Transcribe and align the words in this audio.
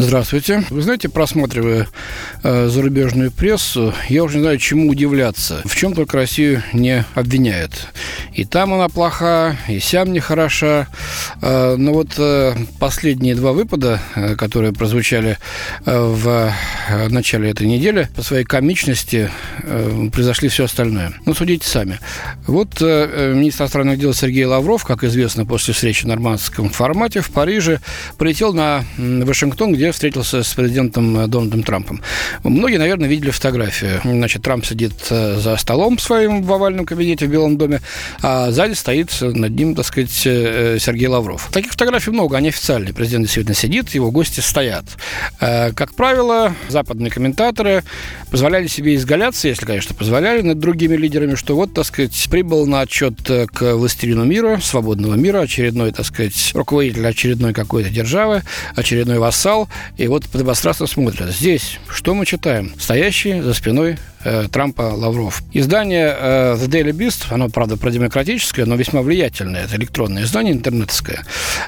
Здравствуйте. 0.00 0.62
Вы 0.70 0.82
знаете, 0.82 1.08
просматривая 1.08 1.88
э, 2.44 2.68
зарубежную 2.68 3.32
прессу, 3.32 3.92
я 4.08 4.22
уже 4.22 4.36
не 4.36 4.42
знаю, 4.42 4.58
чему 4.58 4.88
удивляться. 4.88 5.60
В 5.64 5.74
чем 5.74 5.92
только 5.92 6.16
Россию 6.16 6.62
не 6.72 7.04
обвиняют. 7.16 7.72
И 8.32 8.44
там 8.44 8.72
она 8.72 8.88
плоха, 8.88 9.56
и 9.66 9.80
сям 9.80 10.12
не 10.12 10.20
хороша. 10.20 10.86
Э, 11.42 11.74
но 11.76 11.94
вот 11.94 12.10
э, 12.16 12.54
последние 12.78 13.34
два 13.34 13.52
выпада, 13.52 14.00
э, 14.14 14.36
которые 14.36 14.72
прозвучали 14.72 15.36
э, 15.84 16.00
в 16.00 16.52
э, 16.88 17.08
начале 17.08 17.50
этой 17.50 17.66
недели, 17.66 18.08
по 18.14 18.22
своей 18.22 18.44
комичности 18.44 19.32
э, 19.64 20.08
произошли 20.12 20.48
все 20.48 20.66
остальное. 20.66 21.12
Ну, 21.26 21.34
судите 21.34 21.66
сами. 21.66 21.98
Вот 22.46 22.80
э, 22.82 23.10
э 23.12 23.34
министр 23.34 23.62
иностранных 23.62 23.98
дел 23.98 24.14
Сергей 24.14 24.44
Лавров, 24.44 24.84
как 24.84 25.02
известно, 25.02 25.44
после 25.44 25.74
встречи 25.74 26.04
в 26.04 26.06
нормандском 26.06 26.70
формате 26.70 27.20
в 27.20 27.30
Париже, 27.30 27.80
полетел 28.16 28.54
на 28.54 28.84
Вашингтон, 28.96 29.72
где 29.72 29.87
встретился 29.92 30.42
с 30.42 30.54
президентом 30.54 31.18
э, 31.18 31.26
Дональдом 31.26 31.62
Трампом. 31.62 32.00
Многие, 32.42 32.78
наверное, 32.78 33.08
видели 33.08 33.30
фотографию. 33.30 34.00
Значит, 34.04 34.42
Трамп 34.42 34.64
сидит 34.64 34.92
э, 35.10 35.36
за 35.38 35.56
столом 35.56 35.98
своим 35.98 36.42
в 36.42 36.52
овальном 36.52 36.86
кабинете 36.86 37.26
в 37.26 37.30
Белом 37.30 37.56
доме, 37.56 37.80
а 38.22 38.50
сзади 38.50 38.74
стоит 38.74 39.10
над 39.20 39.52
ним, 39.52 39.74
так 39.74 39.84
сказать, 39.84 40.22
э, 40.24 40.78
Сергей 40.80 41.08
Лавров. 41.08 41.48
Таких 41.52 41.72
фотографий 41.72 42.10
много, 42.10 42.36
они 42.36 42.48
официальные. 42.48 42.94
Президент 42.94 43.24
действительно 43.24 43.54
сидит, 43.54 43.90
его 43.90 44.10
гости 44.10 44.40
стоят. 44.40 44.84
Как 45.38 45.94
правило, 45.94 46.54
западные 46.68 47.10
комментаторы 47.10 47.84
позволяли 48.30 48.66
себе 48.66 48.94
изгаляться, 48.94 49.48
если, 49.48 49.66
конечно, 49.66 49.94
позволяли, 49.94 50.42
над 50.42 50.58
другими 50.58 50.96
лидерами, 50.96 51.34
что 51.34 51.56
вот, 51.56 51.74
так 51.74 51.86
сказать, 51.86 52.28
прибыл 52.30 52.66
на 52.66 52.80
отчет 52.80 53.14
к 53.22 53.74
властелину 53.74 54.24
мира, 54.24 54.60
свободного 54.62 55.14
мира, 55.14 55.40
очередной, 55.40 55.92
так 55.92 56.06
сказать, 56.06 56.52
руководитель 56.54 57.06
очередной 57.06 57.52
какой-то 57.52 57.90
державы, 57.90 58.42
очередной 58.74 59.18
вассал, 59.18 59.68
и 59.96 60.06
вот 60.06 60.26
подобострастно 60.26 60.86
смотрят. 60.86 61.30
Здесь 61.30 61.78
что 61.88 62.14
мы 62.14 62.26
читаем? 62.26 62.72
Стоящий 62.78 63.40
за 63.40 63.54
спиной 63.54 63.98
э, 64.24 64.48
Трампа 64.50 64.82
Лавров. 64.82 65.42
Издание 65.52 66.16
э, 66.18 66.56
The 66.56 66.68
Daily 66.68 66.92
Beast, 66.92 67.26
оно, 67.30 67.48
правда, 67.48 67.76
продемократическое, 67.76 68.66
но 68.66 68.76
весьма 68.76 69.02
влиятельное. 69.02 69.64
Это 69.64 69.76
электронное 69.76 70.22
издание, 70.24 70.54
интернетское. 70.54 71.24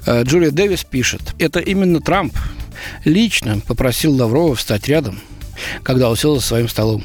Э, 0.06 0.22
Джулия 0.22 0.50
Дэвис 0.50 0.84
пишет. 0.84 1.22
Это 1.38 1.60
именно 1.60 2.00
Трамп 2.00 2.34
лично 3.04 3.60
попросил 3.66 4.14
Лаврова 4.14 4.54
встать 4.54 4.88
рядом, 4.88 5.20
когда 5.82 6.14
сел 6.16 6.36
за 6.36 6.42
своим 6.42 6.68
столом. 6.68 7.04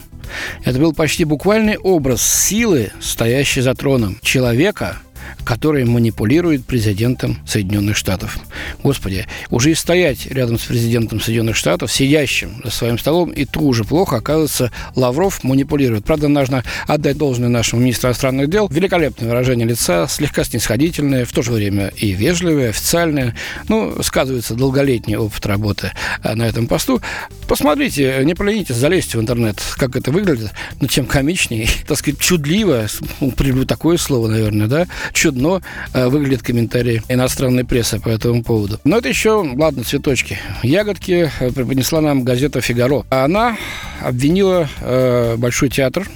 Это 0.63 0.79
был 0.79 0.93
почти 0.93 1.23
буквальный 1.23 1.77
образ 1.77 2.21
силы, 2.21 2.91
стоящей 2.99 3.61
за 3.61 3.75
троном. 3.75 4.17
Человека, 4.21 4.97
который 5.43 5.85
манипулирует 5.85 6.65
президентом 6.65 7.37
Соединенных 7.45 7.97
Штатов. 7.97 8.37
Господи, 8.83 9.27
уже 9.49 9.71
и 9.71 9.75
стоять 9.75 10.25
рядом 10.27 10.57
с 10.59 10.63
президентом 10.63 11.19
Соединенных 11.19 11.55
Штатов, 11.55 11.91
сидящим 11.91 12.61
за 12.63 12.71
своим 12.71 12.97
столом, 12.97 13.31
и 13.31 13.45
то 13.45 13.59
уже 13.61 13.83
плохо, 13.83 14.17
оказывается, 14.17 14.71
Лавров 14.95 15.43
манипулирует. 15.43 16.05
Правда, 16.05 16.27
нужно 16.27 16.63
отдать 16.87 17.17
должное 17.17 17.49
нашему 17.49 17.81
министру 17.81 18.09
иностранных 18.09 18.49
дел. 18.49 18.67
Великолепное 18.69 19.27
выражение 19.27 19.67
лица, 19.67 20.07
слегка 20.07 20.43
снисходительное, 20.43 21.25
в 21.25 21.31
то 21.31 21.41
же 21.41 21.51
время 21.51 21.91
и 21.95 22.11
вежливое, 22.11 22.69
официальное. 22.69 23.35
Ну, 23.67 24.01
сказывается 24.03 24.55
долголетний 24.55 25.15
опыт 25.15 25.45
работы 25.45 25.91
э, 26.23 26.33
на 26.35 26.43
этом 26.43 26.67
посту. 26.67 27.01
Посмотрите, 27.47 28.21
не 28.23 28.33
поленитесь, 28.33 28.75
залезьте 28.75 29.17
в 29.17 29.21
интернет, 29.21 29.61
как 29.77 29.95
это 29.95 30.11
выглядит. 30.11 30.51
Ну, 30.79 30.87
чем 30.87 31.05
комичнее, 31.05 31.67
так 31.87 31.97
сказать, 31.97 32.19
чудливо, 32.19 32.87
ну, 33.19 33.31
такое 33.65 33.97
слово, 33.97 34.27
наверное, 34.27 34.67
да, 34.67 34.87
чудно 35.15 35.61
э, 35.93 36.07
выглядят 36.07 36.43
комментарии 36.43 37.01
иностранной 37.07 37.63
прессы 37.63 37.99
по 37.99 38.09
этому 38.09 38.43
поводу. 38.43 38.79
Но 38.83 38.97
это 38.97 39.09
еще, 39.09 39.43
ладно, 39.57 39.83
цветочки. 39.83 40.37
Ягодки 40.61 41.31
э, 41.39 41.51
преподнесла 41.51 42.01
нам 42.01 42.23
газета 42.23 42.61
«Фигаро». 42.61 43.05
Она 43.09 43.57
обвинила 44.01 44.69
э, 44.81 45.35
Большой 45.37 45.69
театр 45.69 46.07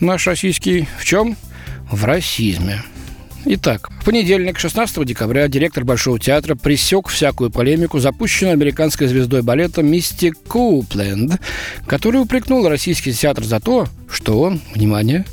наш 0.00 0.26
российский 0.26 0.88
в 0.98 1.04
чем? 1.04 1.36
В 1.90 2.04
расизме. 2.04 2.82
Итак, 3.46 3.90
в 4.00 4.04
понедельник, 4.04 4.58
16 4.58 5.04
декабря, 5.06 5.48
директор 5.48 5.82
Большого 5.82 6.18
театра 6.18 6.54
пресек 6.56 7.08
всякую 7.08 7.50
полемику, 7.50 7.98
запущенную 7.98 8.52
американской 8.52 9.06
звездой 9.06 9.42
балета 9.42 9.82
Мисти 9.82 10.30
Коупленд, 10.30 11.40
который 11.86 12.20
упрекнул 12.20 12.68
российский 12.68 13.14
театр 13.14 13.44
за 13.44 13.58
то, 13.58 13.88
что 14.10 14.40
он, 14.40 14.60
внимание, 14.74 15.24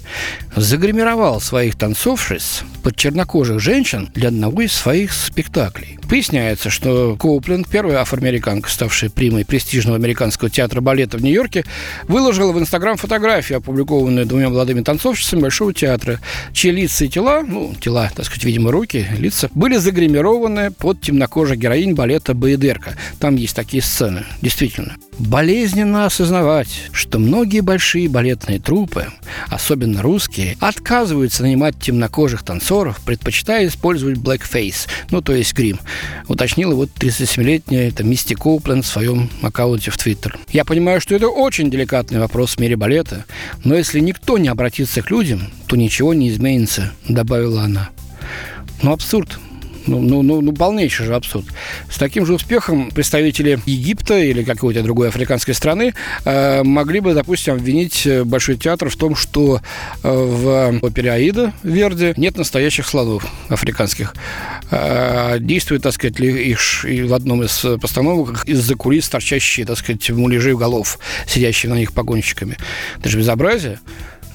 загримировал 0.55 1.39
своих 1.41 1.75
танцовщиц 1.75 2.63
под 2.83 2.95
чернокожих 2.95 3.59
женщин 3.59 4.09
для 4.13 4.29
одного 4.29 4.61
из 4.61 4.71
своих 4.71 5.11
спектаклей. 5.13 5.99
Поясняется, 6.09 6.69
что 6.69 7.17
Коупленд, 7.17 7.67
первая 7.67 7.99
афроамериканка, 7.99 8.69
ставшая 8.69 9.09
примой 9.09 9.43
престижного 9.45 9.97
американского 9.97 10.49
театра 10.49 10.79
балета 10.79 11.17
в 11.17 11.21
Нью-Йорке, 11.21 11.65
выложила 12.07 12.53
в 12.53 12.59
Инстаграм 12.59 12.95
фотографию, 12.95 13.57
опубликованную 13.57 14.25
двумя 14.25 14.49
молодыми 14.49 14.81
танцовщицами 14.81 15.41
Большого 15.41 15.73
театра, 15.73 16.19
чьи 16.53 16.71
лица 16.71 17.05
и 17.05 17.09
тела, 17.09 17.43
ну, 17.45 17.75
тела, 17.79 18.09
так 18.15 18.25
сказать, 18.25 18.45
видимо, 18.45 18.71
руки, 18.71 19.05
лица, 19.17 19.49
были 19.53 19.77
загримированы 19.77 20.71
под 20.71 21.01
темнокожих 21.01 21.57
героинь 21.57 21.93
балета 21.93 22.33
«Баедерка». 22.33 22.95
Там 23.19 23.35
есть 23.35 23.55
такие 23.55 23.83
сцены, 23.83 24.25
действительно. 24.41 24.95
Болезненно 25.19 26.05
осознавать, 26.05 26.89
что 26.91 27.19
многие 27.19 27.61
большие 27.61 28.07
балетные 28.07 28.59
трупы, 28.67 29.07
особенно 29.47 30.01
русские, 30.01 30.57
отказываются 30.59 31.41
нанимать 31.41 31.79
темнокожих 31.79 32.43
танцоров, 32.43 32.99
предпочитая 33.05 33.65
использовать 33.65 34.17
blackface, 34.17 34.89
ну, 35.09 35.21
то 35.21 35.33
есть 35.33 35.53
грим 35.53 35.79
уточнила 36.27 36.75
вот 36.75 36.89
37-летняя 36.99 37.87
это 37.87 38.03
Мисти 38.03 38.33
Коупленд 38.33 38.83
в 38.83 38.89
своем 38.89 39.29
аккаунте 39.41 39.89
в 39.89 39.97
Твиттер. 39.97 40.37
Я 40.49 40.65
понимаю, 40.65 40.99
что 40.99 41.15
это 41.15 41.29
очень 41.29 41.71
деликатный 41.71 42.19
вопрос 42.19 42.55
в 42.55 42.59
мире 42.59 42.75
балета, 42.75 43.23
но 43.63 43.73
если 43.73 44.01
никто 44.01 44.37
не 44.37 44.49
обратится 44.49 45.01
к 45.01 45.09
людям, 45.11 45.49
то 45.67 45.77
ничего 45.77 46.13
не 46.13 46.27
изменится, 46.27 46.91
добавила 47.07 47.61
она. 47.61 47.89
Ну, 48.81 48.91
абсурд. 48.91 49.39
Ну, 49.87 50.01
ну, 50.01 50.21
ну, 50.21 50.41
ну, 50.41 50.53
полнейший 50.53 51.05
же 51.05 51.15
абсурд. 51.15 51.45
С 51.89 51.97
таким 51.97 52.25
же 52.25 52.33
успехом 52.33 52.91
представители 52.91 53.59
Египта 53.65 54.17
или 54.19 54.43
какой-то 54.43 54.83
другой 54.83 55.09
африканской 55.09 55.53
страны 55.53 55.93
э, 56.25 56.63
могли 56.63 56.99
бы, 56.99 57.13
допустим, 57.13 57.53
обвинить 57.53 58.05
э, 58.05 58.23
Большой 58.23 58.57
театр 58.57 58.89
в 58.89 58.95
том, 58.97 59.15
что 59.15 59.61
э, 60.03 60.09
в 60.09 60.79
опере 60.81 61.11
Аида 61.11 61.53
Верди 61.63 62.13
нет 62.17 62.37
настоящих 62.37 62.85
слонов 62.85 63.25
африканских. 63.47 64.13
Э, 64.71 65.37
действует, 65.39 65.83
так 65.83 65.93
сказать, 65.93 66.19
их 66.19 66.59
в 66.83 67.13
одном 67.13 67.43
из 67.43 67.65
постановок 67.81 68.43
из-за 68.45 68.75
кулис 68.75 69.07
торчащие, 69.07 69.65
так 69.65 69.77
сказать, 69.77 70.09
муляжи 70.09 70.55
голов, 70.55 70.99
сидящие 71.27 71.71
на 71.71 71.75
них 71.75 71.93
погонщиками. 71.93 72.57
Это 72.99 73.09
же 73.09 73.17
безобразие. 73.19 73.79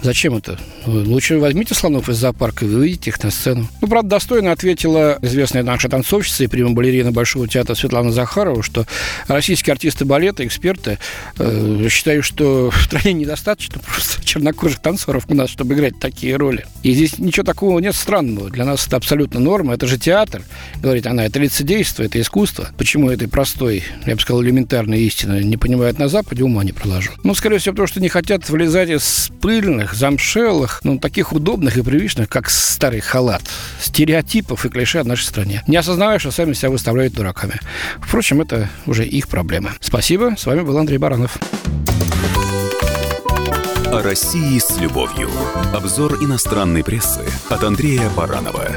Зачем 0.02 0.34
это? 0.34 0.58
Лучше 0.84 1.38
возьмите 1.38 1.74
слонов 1.74 2.08
из 2.08 2.16
зоопарка 2.16 2.64
и 2.64 2.68
выведите 2.68 3.10
их 3.10 3.22
на 3.22 3.30
сцену. 3.30 3.68
Ну, 3.80 3.86
правда, 3.86 4.10
достойно 4.10 4.50
ответила 4.50 5.18
известная 5.22 5.62
наша 5.62 5.88
танцовщица 5.88 6.42
и 6.42 6.48
прима-балерина 6.48 7.12
Большого 7.12 7.46
театра 7.46 7.74
Светлана 7.74 8.10
Захарова, 8.10 8.62
что 8.62 8.84
российские 9.28 9.72
артисты 9.72 10.04
балета, 10.04 10.44
эксперты 10.44 10.98
э, 11.38 11.86
считают, 11.88 12.24
что 12.24 12.70
в 12.70 12.82
стране 12.82 13.12
недостаточно 13.12 13.80
просто 13.80 14.24
чернокожих 14.24 14.80
танцоров 14.80 15.24
у 15.28 15.34
нас, 15.34 15.50
чтобы 15.50 15.74
играть 15.74 15.98
такие 16.00 16.36
роли. 16.36 16.66
И 16.82 16.92
здесь 16.92 17.18
ничего 17.18 17.44
такого 17.44 17.78
нет 17.78 17.94
странного. 17.94 18.50
Для 18.50 18.64
нас 18.64 18.86
это 18.86 18.96
абсолютно 18.96 19.38
норма. 19.38 19.74
Это 19.74 19.86
же 19.86 19.98
театр, 19.98 20.42
говорит 20.80 21.06
она. 21.06 21.24
Это 21.26 21.38
лицедейство, 21.38 22.02
это 22.02 22.20
искусство. 22.20 22.68
Почему 22.76 23.08
этой 23.08 23.28
простой, 23.28 23.84
я 24.06 24.16
бы 24.16 24.20
сказал, 24.20 24.42
элементарной 24.42 25.00
истины 25.02 25.44
не 25.44 25.56
понимают 25.56 25.98
на 26.00 26.08
Западе, 26.08 26.42
ума 26.42 26.64
не 26.64 26.72
проложу. 26.72 27.12
Ну, 27.22 27.34
скорее 27.34 27.58
всего, 27.58 27.74
потому 27.74 27.86
что 27.86 28.00
не 28.00 28.08
хотят 28.08 28.48
вылезать 28.48 28.90
из 28.90 29.30
пыльных, 29.40 29.91
старых, 29.92 29.94
замшелых, 29.94 30.80
ну, 30.84 30.98
таких 30.98 31.32
удобных 31.32 31.76
и 31.76 31.82
привычных, 31.82 32.28
как 32.28 32.50
старый 32.50 33.00
халат. 33.00 33.42
Стереотипов 33.80 34.64
и 34.64 34.68
клише 34.68 35.02
в 35.02 35.06
нашей 35.06 35.24
стране. 35.24 35.62
Не 35.66 35.76
осознавая, 35.76 36.18
что 36.18 36.30
сами 36.30 36.54
себя 36.54 36.70
выставляют 36.70 37.14
дураками. 37.14 37.60
Впрочем, 38.00 38.40
это 38.40 38.68
уже 38.86 39.04
их 39.04 39.28
проблема. 39.28 39.72
Спасибо. 39.80 40.34
С 40.36 40.46
вами 40.46 40.60
был 40.60 40.78
Андрей 40.78 40.98
Баранов. 40.98 41.38
О 43.86 44.02
России 44.02 44.58
с 44.58 44.78
любовью. 44.78 45.30
Обзор 45.74 46.14
иностранной 46.22 46.82
прессы 46.82 47.20
от 47.50 47.62
Андрея 47.62 48.08
Баранова. 48.16 48.68